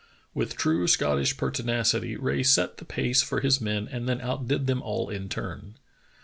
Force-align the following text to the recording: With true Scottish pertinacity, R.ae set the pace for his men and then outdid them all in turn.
With 0.33 0.55
true 0.55 0.87
Scottish 0.87 1.37
pertinacity, 1.37 2.17
R.ae 2.17 2.41
set 2.41 2.77
the 2.77 2.85
pace 2.85 3.21
for 3.21 3.41
his 3.41 3.61
men 3.61 3.87
and 3.87 4.09
then 4.09 4.19
outdid 4.19 4.65
them 4.65 4.81
all 4.81 5.09
in 5.11 5.29
turn. 5.29 5.75